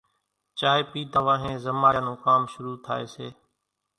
چائيَ 0.59 0.83
پيڌا 0.91 1.19
وانۿين 1.25 1.57
زماڙِيا 1.65 2.01
نون 2.05 2.17
ڪام 2.25 2.41
شرُو 2.51 2.71
ٿائيَ 2.85 3.05
سي۔ 3.13 3.27